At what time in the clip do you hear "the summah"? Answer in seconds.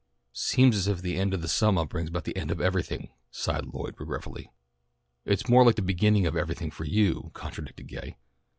1.43-1.85